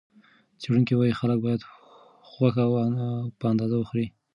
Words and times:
څېړونکي 0.59 0.93
وايي، 0.95 1.13
خلک 1.19 1.37
باید 1.45 1.61
غوښه 2.33 2.65
په 3.39 3.45
اندازه 3.51 3.75
وخوري. 3.77 4.07